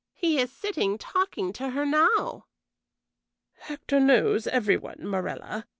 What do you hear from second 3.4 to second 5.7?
"Hector knows every one, Morella.